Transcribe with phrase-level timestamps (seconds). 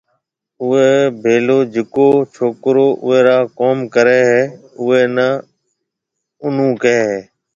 [0.63, 0.89] اوئيَ
[1.21, 4.41] ڀيݪو جڪو ڇوڪرو اوئي را ڪوم ڪريَ ھيََََ
[4.79, 5.29] اوئيَ ني
[6.45, 7.19] انون ڪھيََََ ھيََََ